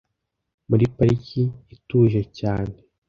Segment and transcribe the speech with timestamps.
[0.69, 1.41] muri pariki
[1.75, 2.75] ituje cyane